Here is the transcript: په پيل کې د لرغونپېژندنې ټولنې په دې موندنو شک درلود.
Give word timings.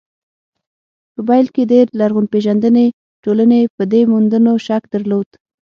په 1.13 1.21
پيل 1.27 1.47
کې 1.55 1.63
د 1.71 1.73
لرغونپېژندنې 1.99 2.85
ټولنې 3.23 3.61
په 3.75 3.83
دې 3.91 4.01
موندنو 4.11 4.53
شک 4.65 4.83
درلود. 4.93 5.29